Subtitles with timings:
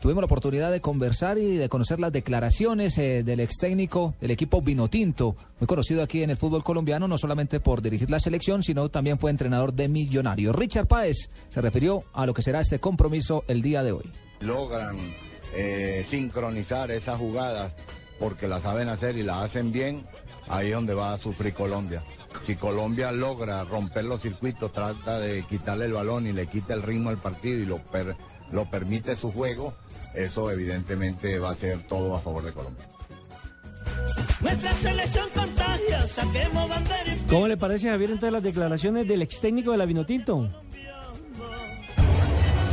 [0.00, 4.30] Tuvimos la oportunidad de conversar y de conocer las declaraciones eh, del ex técnico del
[4.30, 8.62] equipo Vinotinto, muy conocido aquí en el fútbol colombiano, no solamente por dirigir la selección,
[8.62, 10.56] sino también fue entrenador de Millonarios.
[10.56, 14.10] Richard Páez se refirió a lo que será este compromiso el día de hoy.
[14.40, 14.96] Logran
[15.54, 17.72] eh, sincronizar esas jugadas
[18.18, 20.02] porque las saben hacer y las hacen bien,
[20.48, 22.02] ahí es donde va a sufrir Colombia.
[22.46, 26.80] Si Colombia logra romper los circuitos, trata de quitarle el balón y le quita el
[26.82, 28.16] ritmo al partido y lo, per-
[28.50, 29.74] lo permite su juego,
[30.14, 32.84] eso evidentemente va a ser todo a favor de Colombia.
[34.40, 39.40] Nuestra selección contagia, saquemos bandera y ¿Cómo le parece, Javier, entonces las declaraciones del ex
[39.40, 40.48] técnico de la Vinotinto?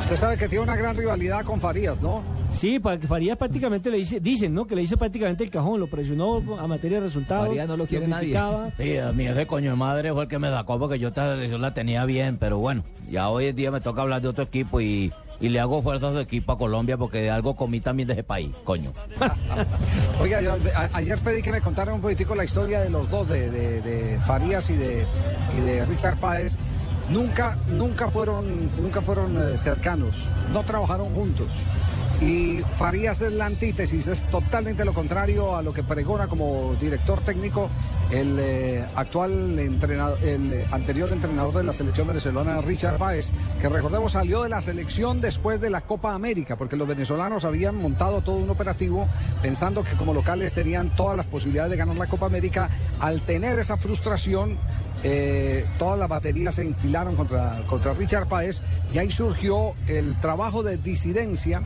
[0.00, 2.22] Usted sabe que tiene una gran rivalidad con Farías, ¿no?
[2.52, 4.66] Sí, para que Farías prácticamente le dice, dicen, ¿no?
[4.66, 7.46] Que le hizo prácticamente el cajón, lo presionó a materia de resultados.
[7.46, 8.38] Farías no lo quiere nadie.
[8.76, 11.34] Sí, a mí ese coño de madre fue el que me sacó porque yo esta
[11.34, 14.44] selección la tenía bien, pero bueno, ya hoy en día me toca hablar de otro
[14.44, 18.06] equipo y, y le hago fuerza a su equipo a Colombia porque algo comí también
[18.06, 18.92] de ese país, coño.
[20.20, 20.56] Oiga, yo,
[20.92, 24.18] ayer pedí que me contaran un poquitico la historia de los dos, de, de- de
[24.20, 25.04] Farías y de,
[25.58, 26.56] y de Richard Páez.
[27.10, 31.48] Nunca, nunca fueron, nunca fueron eh, cercanos, no trabajaron juntos.
[32.20, 37.20] Y Farías es la antítesis, es totalmente lo contrario a lo que pregona como director
[37.20, 37.68] técnico
[38.14, 43.68] el eh, actual entrenador, el eh, anterior entrenador de la selección venezolana, Richard Páez, que
[43.68, 48.20] recordemos salió de la selección después de la Copa América, porque los venezolanos habían montado
[48.20, 49.08] todo un operativo
[49.42, 52.70] pensando que como locales tenían todas las posibilidades de ganar la Copa América.
[53.00, 54.58] Al tener esa frustración,
[55.04, 60.62] eh, todas las baterías se infilaron contra, contra Richard Páez y ahí surgió el trabajo
[60.62, 61.60] de disidencia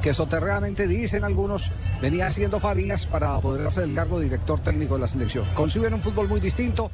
[0.00, 4.94] que soterradamente dicen algunos venía haciendo Farías para poder hacer el cargo de director técnico
[4.94, 5.44] de la selección.
[5.54, 6.90] Conciben un fútbol muy distinto